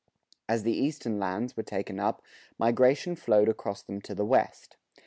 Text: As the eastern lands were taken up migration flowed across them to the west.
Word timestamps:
As 0.49 0.63
the 0.63 0.73
eastern 0.73 1.19
lands 1.19 1.55
were 1.55 1.61
taken 1.61 1.99
up 1.99 2.23
migration 2.57 3.15
flowed 3.15 3.49
across 3.49 3.83
them 3.83 4.01
to 4.01 4.15
the 4.15 4.25
west. 4.25 4.75